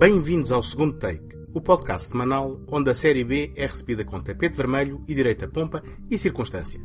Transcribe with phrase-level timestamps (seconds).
[0.00, 4.56] Bem-vindos ao segundo take, o podcast semanal onde a série B é recebida com tapete
[4.56, 6.80] vermelho e direita pompa e circunstância.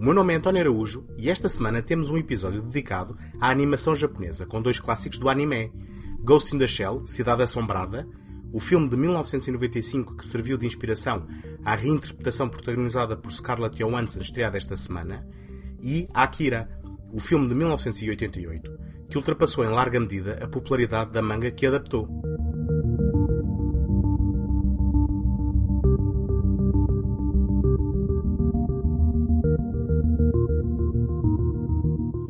[0.00, 3.94] O meu nome é António Araújo e esta semana temos um episódio dedicado à animação
[3.94, 5.70] japonesa com dois clássicos do anime:
[6.22, 8.08] Ghost in the Shell, Cidade Assombrada,
[8.50, 11.26] o filme de 1995 que serviu de inspiração
[11.62, 15.28] à reinterpretação protagonizada por Scarlett Johansson estreada esta semana,
[15.82, 16.70] e Akira,
[17.12, 18.78] o filme de 1988,
[19.10, 22.25] que ultrapassou em larga medida a popularidade da manga que adaptou.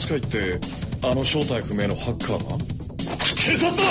[0.00, 0.58] 使いって
[1.02, 2.56] あの正体不明のハッカーが？
[3.36, 3.82] 警察だ！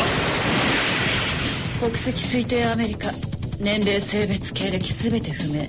[1.80, 3.12] 国籍推定アメリカ
[3.60, 5.68] 年齢性別経歴全て不明。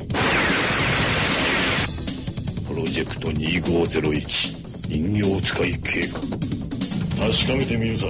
[2.67, 6.21] プロジェクト2501人形使い計画。
[7.29, 8.07] 確かめてみるさ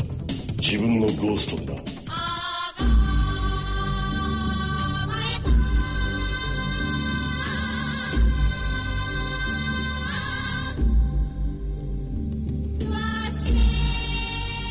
[0.60, 1.82] 自分のゴーストでな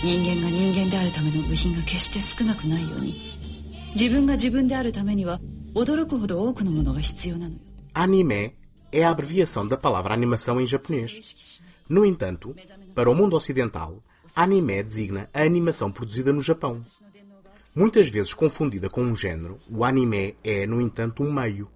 [0.02, 3.14] 人間が人間であるための部品が決して少なくないように
[3.94, 5.40] 自分が自分であるためには
[5.74, 7.60] 驚くほど多くのものが必要なのよ
[7.96, 8.52] Anime
[8.90, 11.60] é a abreviação da palavra animação em japonês.
[11.88, 12.56] No entanto,
[12.92, 14.02] para o mundo ocidental,
[14.34, 16.84] anime designa a animação produzida no Japão.
[17.72, 21.68] Muitas vezes confundida com um género, o anime é, no entanto, um meio.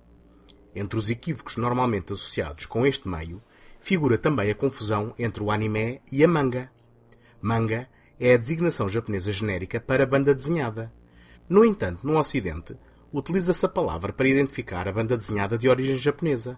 [0.75, 3.41] Entre os equívocos normalmente associados com este meio,
[3.81, 6.69] figura também a confusão entre o anime e a manga.
[7.41, 7.89] Manga
[8.26, 10.90] é a designação japonesa genérica para banda desenhada.
[11.50, 12.74] No entanto, no Ocidente,
[13.12, 16.58] utiliza-se a palavra para identificar a banda desenhada de origem japonesa.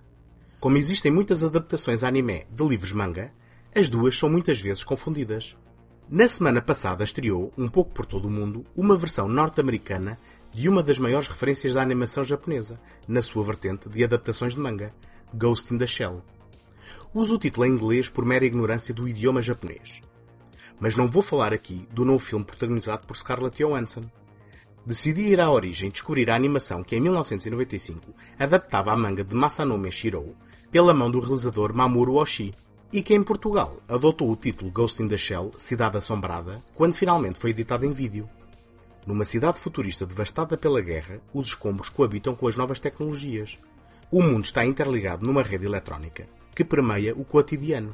[0.60, 3.32] Como existem muitas adaptações anime de livros manga,
[3.74, 5.58] as duas são muitas vezes confundidas.
[6.08, 10.20] Na semana passada estreou, um pouco por todo o mundo, uma versão norte-americana
[10.54, 14.94] de uma das maiores referências da animação japonesa, na sua vertente de adaptações de manga,
[15.34, 16.22] Ghost in the Shell.
[17.12, 20.04] Uso o título em inglês por mera ignorância do idioma japonês.
[20.80, 24.04] Mas não vou falar aqui do novo filme protagonizado por Scarlett Johansson.
[24.86, 29.92] Decidi ir à origem descobrir a animação que em 1995 adaptava a manga de Masanome
[29.92, 30.36] Shirou
[30.70, 32.54] pela mão do realizador Mamoru Oshii
[32.92, 37.40] e que em Portugal adotou o título Ghost in the Shell Cidade Assombrada quando finalmente
[37.40, 38.30] foi editado em vídeo.
[39.06, 43.58] Numa cidade futurista devastada pela guerra, os escombros coabitam com as novas tecnologias.
[44.12, 47.94] O mundo está interligado numa rede eletrónica que permeia o cotidiano.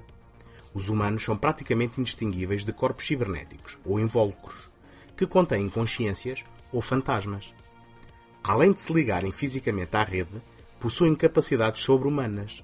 [0.73, 4.69] Os humanos são praticamente indistinguíveis de corpos cibernéticos ou invólucros,
[5.15, 7.53] que contêm consciências ou fantasmas.
[8.43, 10.41] Além de se ligarem fisicamente à rede,
[10.79, 12.63] possuem capacidades sobre-humanas.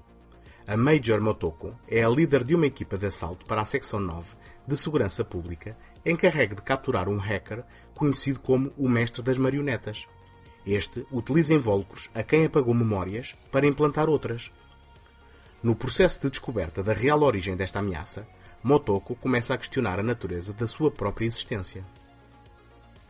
[0.66, 4.36] A Major Motoko é a líder de uma equipa de assalto para a Secção 9
[4.66, 7.64] de Segurança Pública, encarregue de capturar um hacker
[7.94, 10.06] conhecido como o Mestre das Marionetas.
[10.66, 14.50] Este utiliza invólucros a quem apagou memórias para implantar outras.
[15.62, 18.26] No processo de descoberta da real origem desta ameaça,
[18.62, 21.84] Motoko começa a questionar a natureza da sua própria existência.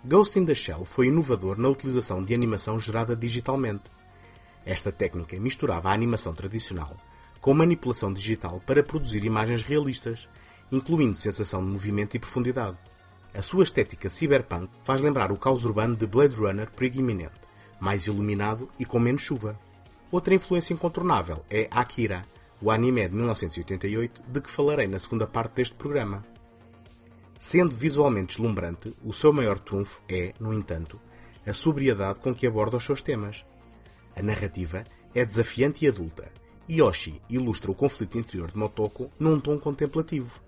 [0.05, 3.91] Ghost in the Shell foi inovador na utilização de animação gerada digitalmente.
[4.65, 6.97] Esta técnica misturava a animação tradicional
[7.41, 10.29] com manipulação digital para produzir imagens realistas,
[10.71, 12.77] incluindo sensação de movimento e profundidade.
[13.35, 17.41] A sua estética cyberpunk faz lembrar o caos urbano de Blade Runner perigo iminente,
[17.79, 19.59] mais iluminado e com menos chuva.
[20.11, 22.25] Outra influência incontornável é Akira,
[22.61, 26.25] o anime de 1988 de que falarei na segunda parte deste programa.
[27.39, 31.01] Sendo visualmente deslumbrante, o seu maior trunfo é, no entanto,
[31.47, 33.47] a sobriedade com que aborda os seus temas.
[34.17, 34.83] A narrativa
[35.15, 36.31] é desafiante e adulta,
[36.71, 40.39] Yoshi ilustra o conflito interior de Motoko num tom contemplativo.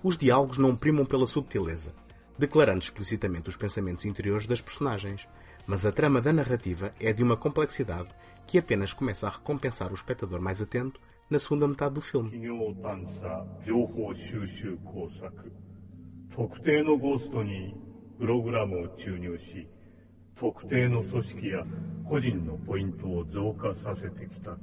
[0.00, 1.92] Os diálogos não primam pela subtileza,
[2.38, 5.26] declarando explicitamente os pensamentos interiores das personagens,
[5.66, 8.08] mas a trama da narrativa é de uma complexidade
[8.46, 11.00] que apenas começa a recompensar o espectador mais atento
[11.32, 11.98] na segunda metade
[12.82, 15.32] 探査情報収集工作
[16.30, 17.74] 特定のゴーストに
[18.20, 19.66] プログラムを注入し
[20.38, 21.64] 特定の組織や
[22.04, 24.58] 個人のポイントを増加させてきた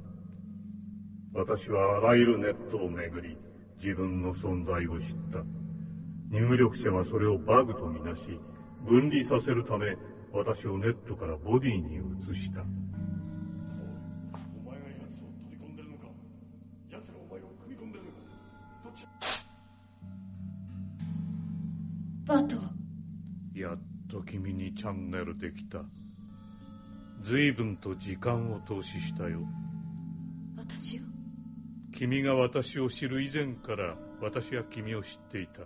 [1.34, 3.36] 私はあらゆるネットをめぐり
[3.76, 5.42] 自分の存在を知った
[6.30, 8.38] 入力者はそれをバグとみなし
[8.86, 9.96] 分離させるため
[10.32, 12.62] 私をネットからボディに移した
[24.29, 25.79] 君にチャンネルできた
[27.21, 29.39] 随分と時間を投資したよ
[30.57, 31.01] 私を
[31.91, 35.61] 君が私を知る以前から私は君を知っていた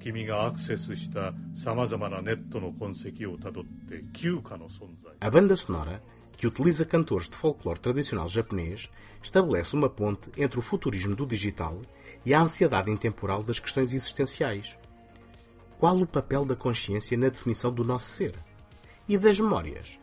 [0.00, 6.00] 君がアクセスした様々なネットの痕跡をたどって旧家の存在 A banda sonora,
[6.36, 8.88] que utiliza cantores de folclore tradicional japonês,
[9.20, 11.82] estabelece uma ponte entre o futurismo do digital
[12.24, 14.76] e a ansiedade intemporal das questões existenciais.
[15.83, 18.39] Qual o papel da consciência na definição do nosso ser?
[19.05, 19.99] E das memórias?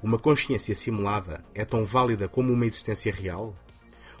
[0.00, 3.52] Uma consciência simulada é tão válida como uma existência real?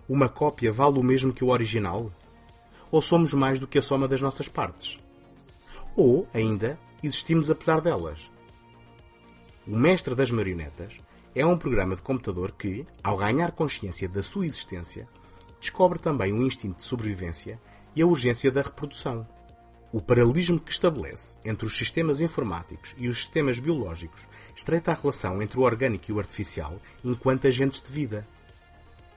[0.08, 2.10] Uma cópia vale o mesmo que o original?
[2.90, 4.98] Ou somos mais do que a soma das nossas partes?
[5.94, 8.28] Ou, ainda, existimos apesar delas?
[9.68, 10.98] O Mestre das Marionetas
[11.32, 15.08] é um programa de computador que, ao ganhar consciência da sua existência,
[15.60, 17.56] descobre também o instinto de sobrevivência
[17.94, 19.24] e a urgência da reprodução.
[19.90, 25.40] O paralelismo que estabelece entre os sistemas informáticos e os sistemas biológicos estreita a relação
[25.40, 28.26] entre o orgânico e o artificial enquanto agentes de vida.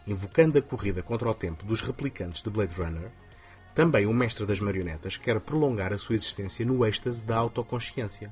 [0.07, 3.11] Invocando a corrida contra o tempo dos replicantes de Blade Runner,
[3.75, 8.29] também o Mestre das Marionetas quer prolongar a sua existência no êxtase da autoconsciência.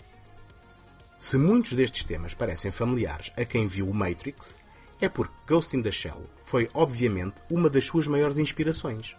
[1.19, 4.57] Se muitos destes temas parecem familiares a quem viu o Matrix,
[5.01, 9.17] é porque Ghost in the Shell foi, obviamente, uma das suas maiores inspirações.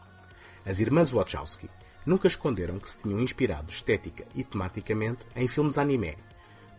[0.64, 1.68] As irmãs Wachowski
[2.04, 6.16] nunca esconderam que se tinham inspirado estética e tematicamente em filmes anime,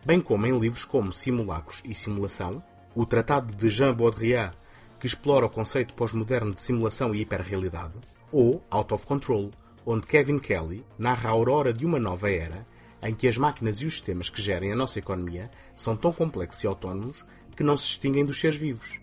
[0.04, 2.62] bem como em livros como Simulacros e Simulação,
[2.94, 4.56] o Tratado de Jean Baudrillard,
[4.98, 7.94] que explora o conceito pós-moderno de simulação e hiperrealidade,
[8.30, 9.50] ou Out of Control,
[9.84, 12.64] onde Kevin Kelly narra a aurora de uma nova era
[13.02, 16.62] em que as máquinas e os sistemas que gerem a nossa economia são tão complexos
[16.62, 17.24] e autónomos
[17.56, 19.00] que não se distinguem dos seres vivos.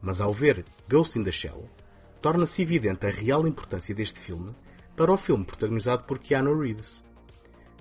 [0.00, 1.68] Mas ao ver Ghost in the Shell,
[2.22, 4.54] torna-se evidente a real importância deste filme
[4.98, 7.04] para o filme protagonizado por Keanu Reeves.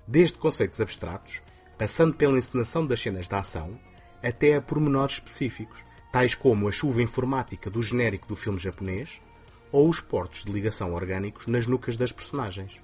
[0.07, 1.41] Desde conceitos abstratos,
[1.75, 3.79] passando pela encenação das cenas de ação,
[4.21, 9.19] até a pormenores específicos, tais como a chuva informática do genérico do filme japonês
[9.71, 12.79] ou os portos de ligação orgânicos nas nucas das personagens.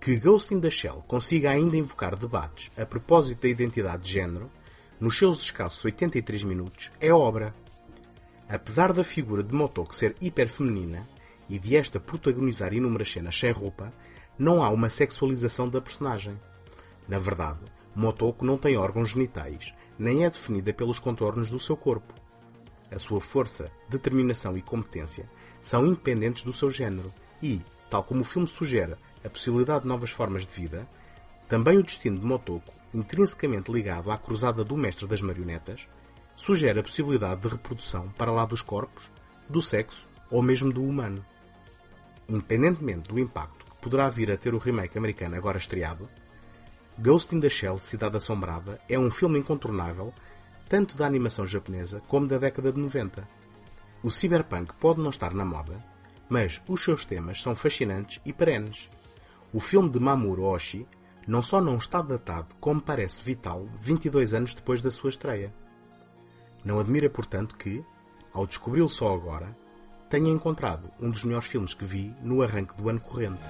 [0.00, 4.50] Que Ghost in the Shell consiga ainda invocar debates a propósito da identidade de género,
[4.98, 7.54] nos seus escassos 83 minutos, é obra.
[8.48, 11.06] Apesar da figura de Motoko ser hiperfeminina
[11.48, 13.92] e de esta protagonizar inúmeras cenas sem roupa,
[14.38, 16.38] não há uma sexualização da personagem.
[17.08, 17.60] Na verdade,
[17.94, 22.12] Motoko não tem órgãos genitais, nem é definida pelos contornos do seu corpo.
[22.90, 25.28] A sua força, determinação e competência
[25.60, 27.12] são independentes do seu género
[27.42, 27.60] e,
[27.90, 28.94] tal como o filme sugere
[29.24, 30.86] a possibilidade de novas formas de vida,
[31.48, 35.88] também o destino de Motoko, intrinsecamente ligado à cruzada do mestre das marionetas,
[36.36, 39.10] sugere a possibilidade de reprodução para lá dos corpos,
[39.48, 41.24] do sexo ou mesmo do humano.
[42.28, 46.08] Independentemente do impacto que poderá vir a ter o remake americano agora estreado,
[46.98, 50.12] Ghost in the Shell Cidade Assombrada é um filme incontornável
[50.68, 53.28] tanto da animação japonesa como da década de 90.
[54.02, 55.82] O cyberpunk pode não estar na moda,
[56.28, 58.88] mas os seus temas são fascinantes e perenes.
[59.52, 60.86] O filme de Mamoru Oshii
[61.26, 65.52] não só não está datado, como parece vital 22 anos depois da sua estreia.
[66.64, 67.84] Não admira, portanto, que,
[68.32, 69.56] ao descobri-lo só agora,
[70.08, 73.42] tenha encontrado um dos melhores filmes que vi no arranque do ano corrente.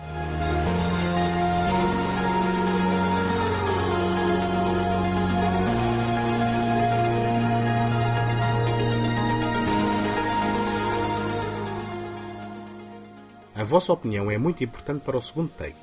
[13.54, 15.76] A vossa opinião é muito importante para o segundo take.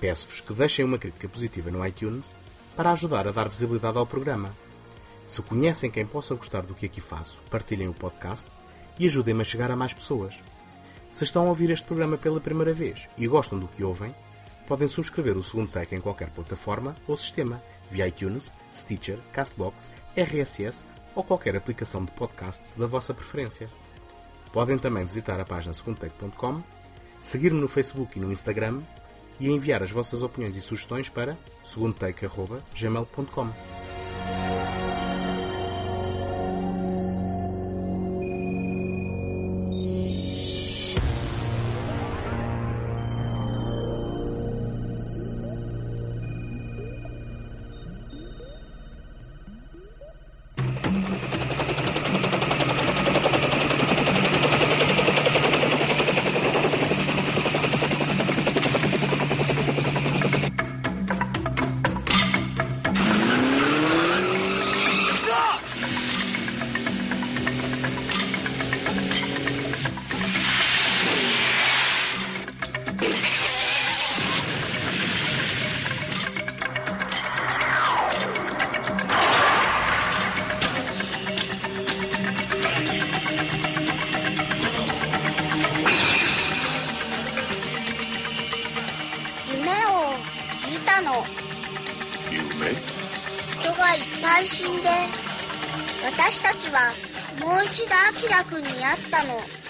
[0.00, 2.34] Peço-vos que deixem uma crítica positiva no iTunes
[2.76, 4.50] para ajudar a dar visibilidade ao programa.
[5.26, 8.46] Se conhecem quem possa gostar do que aqui faço, partilhem o podcast
[8.98, 10.40] e ajudem-me a chegar a mais pessoas.
[11.10, 14.14] Se estão a ouvir este programa pela primeira vez e gostam do que ouvem,
[14.66, 20.86] podem subscrever o segundo take em qualquer plataforma ou sistema, via iTunes, Stitcher, Castbox, RSS
[21.14, 23.70] ou qualquer aplicação de podcasts da vossa preferência.
[24.52, 26.62] Podem também visitar a página segundotake.com,
[27.22, 28.82] seguir-me no Facebook e no Instagram
[29.38, 33.75] e enviar as vossas opiniões e sugestões para segundotake.gmail.com.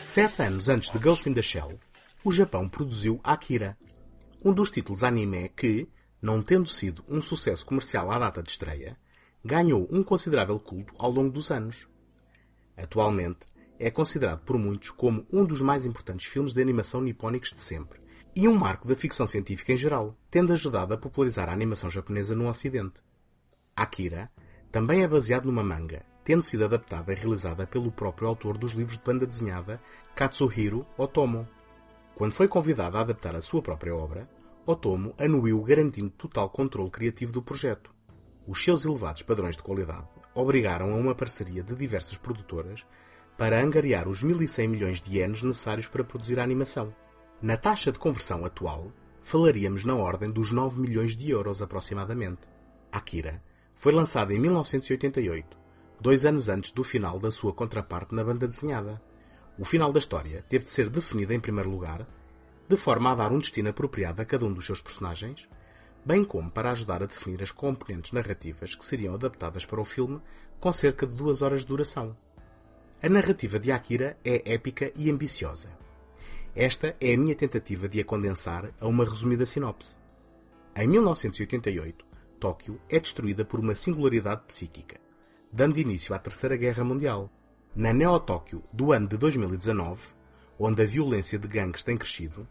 [0.00, 1.76] Sete anos antes de Ghost in the Shell,
[2.22, 3.76] o Japão produziu Akira,
[4.44, 5.88] um dos títulos anime que,
[6.22, 8.96] não tendo sido um sucesso comercial à data de estreia,
[9.44, 11.88] ganhou um considerável culto ao longo dos anos.
[12.76, 13.44] Atualmente,
[13.76, 18.00] é considerado por muitos como um dos mais importantes filmes de animação nipónicos de sempre
[18.36, 22.36] e um marco da ficção científica em geral, tendo ajudado a popularizar a animação japonesa
[22.36, 23.02] no Ocidente.
[23.75, 24.30] Akira
[24.70, 28.99] também é baseado numa manga, tendo sido adaptada e realizada pelo próprio autor dos livros
[28.99, 29.80] de banda desenhada
[30.12, 31.49] Katsuhiro Otomo.
[32.16, 34.28] Quando foi convidado a adaptar a sua própria obra,
[34.66, 37.95] Otomo anuiu garantindo total controle criativo do projeto.
[38.45, 42.85] Os seus elevados padrões de qualidade obrigaram a uma parceria de diversas produtoras
[43.38, 46.92] para angariar os 1.100 milhões de ienes necessários para produzir a animação.
[47.40, 48.90] Na taxa de conversão atual,
[49.23, 52.49] falaríamos na ordem dos 9 milhões de euros aproximadamente.
[52.90, 53.40] Akira
[53.76, 55.65] foi lançada em 1988,
[56.06, 59.02] dois anos antes do final da sua contraparte na banda desenhada.
[59.58, 62.06] O final da história teve de ser definido em primeiro lugar,
[62.68, 65.48] de forma a dar um destino apropriado a cada um dos seus personagens,
[66.04, 70.22] bem como para ajudar a definir as componentes narrativas que seriam adaptadas para o filme
[70.60, 72.16] com cerca de duas horas de duração.
[73.02, 75.76] A narrativa de Akira é épica e ambiciosa.
[76.54, 79.96] Esta é a minha tentativa de a condensar a uma resumida sinopse.
[80.76, 82.06] Em 1988,
[82.38, 85.04] Tóquio é destruída por uma singularidade psíquica,
[85.56, 87.30] dando início à Terceira Guerra Mundial.
[87.75, 90.08] Na Neo-Tóquio do ano de 2019,
[90.58, 92.46] onde a violência de gangues tem crescido,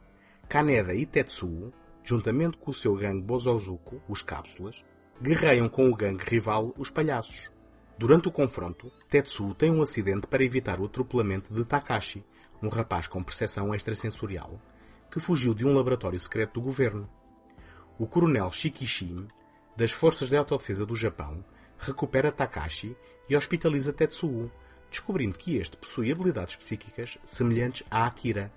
[0.50, 1.72] Kaneda e Tetsuo,
[2.04, 4.84] juntamente com o seu gangue Bozozuko, os Cápsulas,
[5.22, 7.52] guerreiam com o gangue rival, os Palhaços.
[7.96, 12.26] Durante o confronto, Tetsuo tem um acidente para evitar o atropelamento de Takashi,
[12.60, 14.60] um rapaz com percepção extrasensorial,
[15.12, 17.08] que fugiu de um laboratório secreto do governo.
[18.00, 19.28] O coronel Shikishin,
[19.78, 21.46] das Forças de Autodefesa do Japão,
[21.79, 22.97] recupera Takashi
[23.29, 24.51] e hospitaliza Tetsuo,
[24.91, 28.53] descobrindo que este possui habilidades psíquicas semelhantes a Akira,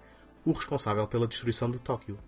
[0.45, 2.19] o responsável pela destruição de Tóquio.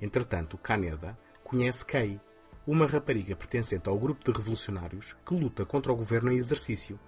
[0.00, 2.20] Entretanto, Kaneda conhece Kei,
[2.66, 6.98] uma rapariga pertencente ao grupo de revolucionários que luta contra o governo em exercício,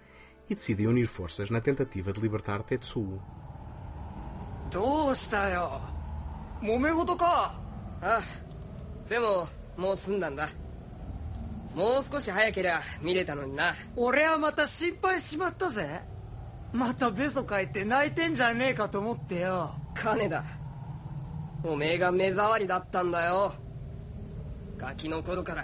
[0.48, 3.20] e decidem unir forças na tentativa de libertar Tetsuo.
[4.70, 5.80] どうしたよ
[6.60, 7.54] 揉め事か
[8.02, 9.46] ああでも
[9.76, 10.48] もう済んだんだ
[11.75, 13.73] もう少し早けりゃ見れたのにな。
[13.95, 16.01] 俺はまた心配しまったぜ。
[16.73, 19.71] またベソ書いて泣いてんじゃねえかと思ってよ。
[19.93, 20.43] 金だ。
[21.63, 23.53] おめえが目障りだったんだよ。
[24.77, 25.63] ガキの頃から。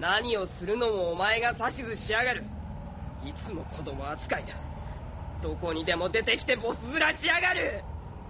[0.00, 2.44] 何をするのもお前が指図しやがる。
[3.24, 4.54] いつも子供扱いだ。
[5.42, 7.82] どこにでも出てきてボス面しやがる。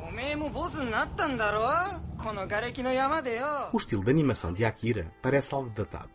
[0.06, 1.60] おめえもボスになったんだろ？
[2.16, 3.68] この瓦礫の山でよ。
[3.72, 6.08] O estilo de animação de Akira parece algo datado,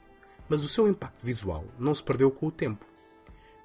[0.49, 2.85] mas o seu impacto visual não se perdeu com o tempo.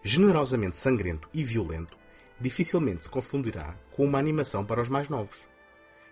[0.03, 1.97] Generosamente sangrento e violento,
[2.41, 5.47] dificilmente se confundirá com uma animação para os mais novos.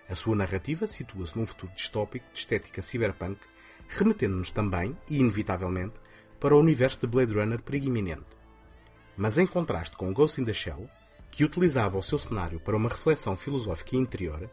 [0.08, 3.40] A sua narrativa situa-se num futuro distópico de estética cyberpunk,
[3.88, 6.00] remetendo-nos também, e inevitavelmente,
[6.38, 8.36] para o universo de Blade Runner perigo-iminente.
[9.16, 10.88] Mas em contraste com Ghost in the Shell,
[11.30, 14.50] que utilizava o seu cenário para uma reflexão filosófica interior,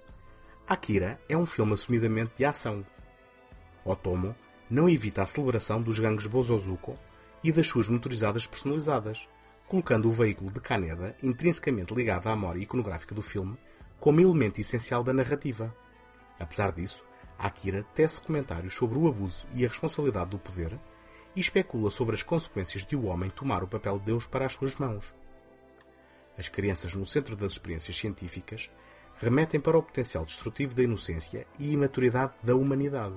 [0.67, 2.85] Akira é um filme assumidamente de ação.
[3.83, 4.35] Otomo
[4.69, 6.97] não evita a celebração dos gangues Bozozuko
[7.43, 9.27] e das suas motorizadas personalizadas,
[9.67, 13.57] colocando o veículo de Kaneda intrinsecamente ligado à memória iconográfica do filme
[13.99, 15.75] como elemento essencial da narrativa.
[16.39, 17.03] Apesar disso,
[17.37, 20.79] Akira tece comentários sobre o abuso e a responsabilidade do poder
[21.35, 24.53] e especula sobre as consequências de o homem tomar o papel de Deus para as
[24.53, 25.13] suas mãos.
[26.37, 28.69] As crianças no centro das experiências científicas
[29.17, 33.15] remetem para o potencial destrutivo da inocência e imaturidade da humanidade,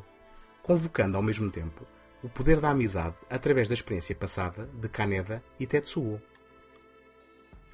[0.66, 1.86] convocando ao mesmo tempo
[2.24, 6.20] o poder da amizade através da experiência passada de Kaneda e Tetsuo.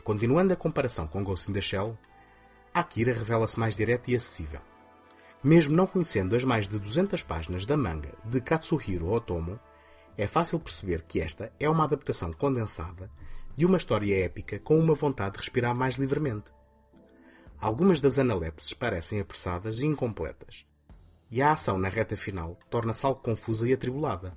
[0.05, 1.97] Continuando a comparação com Ghost in the Shell,
[2.75, 4.61] Akira revela-se mais direto e acessível.
[5.43, 9.59] Mesmo não conhecendo as mais de 200 páginas da manga de Katsuhiro Otomo,
[10.19, 13.11] é fácil perceber que esta é uma adaptação condensada
[13.57, 16.53] de uma história épica com uma vontade de respirar mais livremente.
[17.59, 20.67] Algumas das analepses parecem apressadas e incompletas,
[21.33, 24.37] e a ação na reta final torna-se algo confusa e atribulada.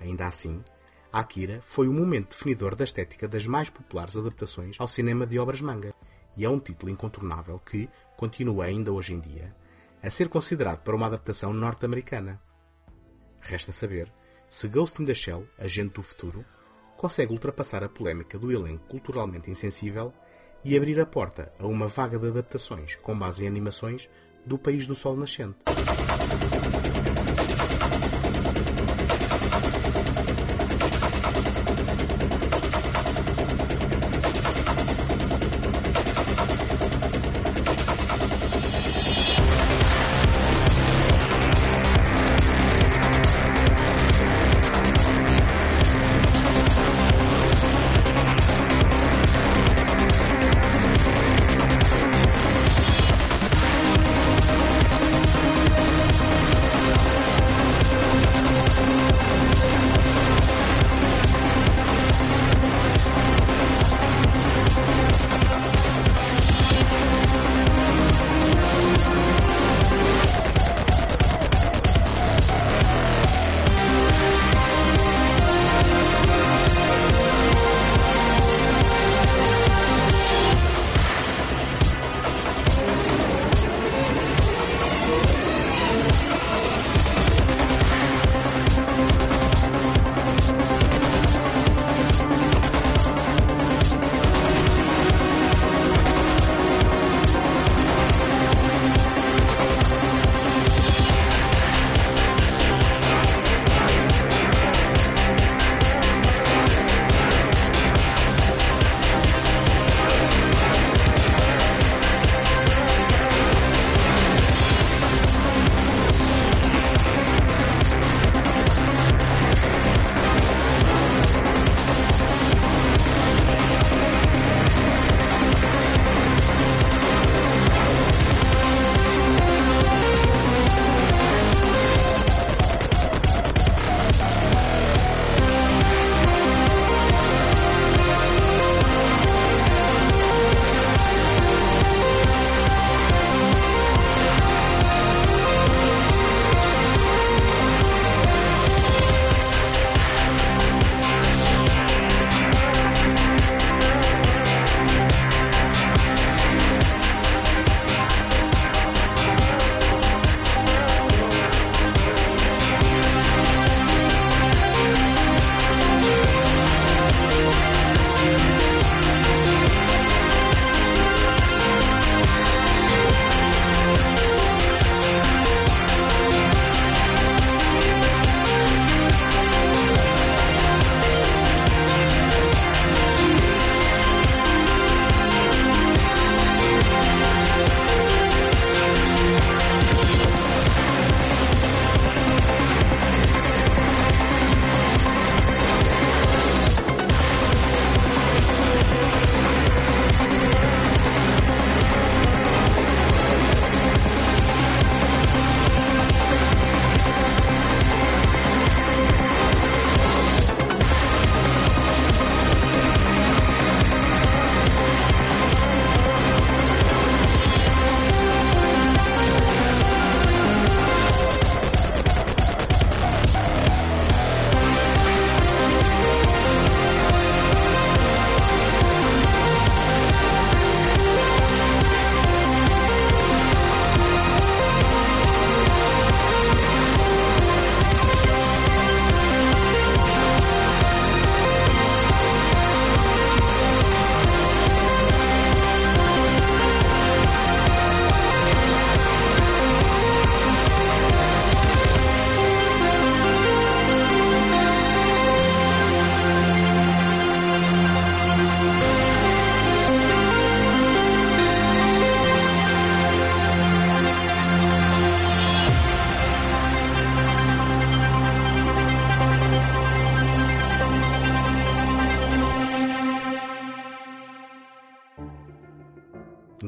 [0.00, 0.64] Ainda assim,
[1.12, 5.60] Akira foi o momento definidor da estética das mais populares adaptações ao cinema de obras
[5.60, 5.94] manga,
[6.34, 9.54] e é um título incontornável que continua ainda hoje em dia
[10.02, 12.40] a ser considerado para uma adaptação norte-americana.
[13.40, 14.12] Resta saber
[14.48, 16.44] se Ghost in the Shell, Agente do Futuro,
[16.96, 20.14] consegue ultrapassar a polémica do elenco culturalmente insensível
[20.64, 24.08] e abrir a porta a uma vaga de adaptações com base em animações
[24.46, 25.58] do país do sol nascente.